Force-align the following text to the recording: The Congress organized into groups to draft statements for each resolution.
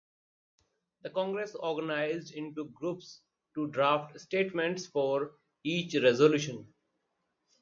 The 1.03 1.11
Congress 1.11 1.53
organized 1.53 2.33
into 2.33 2.65
groups 2.69 3.21
to 3.53 3.67
draft 3.67 4.19
statements 4.19 4.87
for 4.87 5.33
each 5.63 5.93
resolution. 6.01 6.73